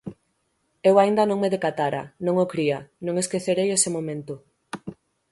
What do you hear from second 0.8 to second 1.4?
Eu aínda